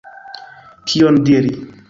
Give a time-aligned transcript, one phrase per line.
[0.93, 1.55] Kion diri!